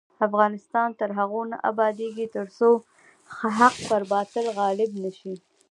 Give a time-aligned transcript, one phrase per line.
[0.27, 2.69] افغانستان تر هغو نه ابادیږي، ترڅو
[3.57, 5.35] حق پر باطل غالب نشي.